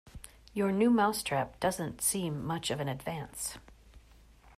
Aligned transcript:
Your 0.55 0.71
new 0.71 0.89
mouse 0.89 1.21
trap 1.21 1.59
doesn't 1.59 2.01
seem 2.01 2.43
much 2.43 2.71
of 2.71 2.79
an 2.79 2.89
advance. 2.89 3.59